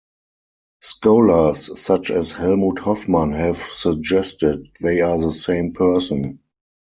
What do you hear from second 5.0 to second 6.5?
are the same person.